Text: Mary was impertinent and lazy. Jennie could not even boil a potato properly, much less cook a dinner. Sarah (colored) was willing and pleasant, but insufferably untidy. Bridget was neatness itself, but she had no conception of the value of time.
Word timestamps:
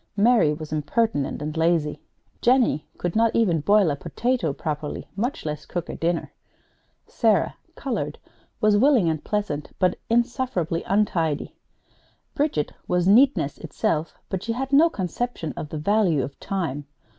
Mary 0.17 0.51
was 0.51 0.73
impertinent 0.73 1.43
and 1.43 1.55
lazy. 1.55 1.99
Jennie 2.41 2.87
could 2.97 3.15
not 3.15 3.35
even 3.35 3.59
boil 3.61 3.91
a 3.91 3.95
potato 3.95 4.51
properly, 4.51 5.07
much 5.15 5.45
less 5.45 5.67
cook 5.67 5.89
a 5.89 5.95
dinner. 5.95 6.31
Sarah 7.05 7.53
(colored) 7.75 8.17
was 8.59 8.75
willing 8.77 9.07
and 9.11 9.23
pleasant, 9.23 9.69
but 9.77 9.99
insufferably 10.09 10.81
untidy. 10.87 11.53
Bridget 12.33 12.71
was 12.87 13.07
neatness 13.07 13.59
itself, 13.59 14.17
but 14.27 14.41
she 14.41 14.53
had 14.53 14.73
no 14.73 14.89
conception 14.89 15.53
of 15.55 15.69
the 15.69 15.77
value 15.77 16.23
of 16.23 16.39
time. 16.39 16.87